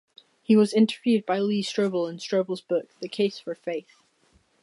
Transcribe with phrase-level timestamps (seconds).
[0.41, 3.97] He was interviewed by Lee Strobel in Strobel's book "The Case for Faith".